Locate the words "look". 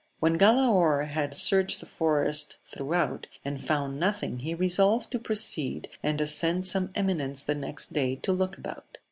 8.31-8.57